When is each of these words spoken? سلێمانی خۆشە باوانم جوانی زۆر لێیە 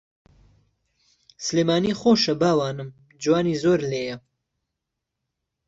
سلێمانی 1.45 1.93
خۆشە 2.01 2.33
باوانم 2.41 2.89
جوانی 3.23 3.55
زۆر 3.63 3.79
لێیە 3.91 4.17